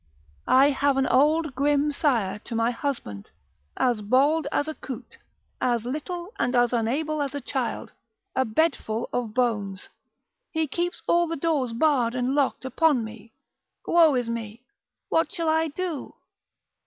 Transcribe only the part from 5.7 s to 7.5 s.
little and as unable as a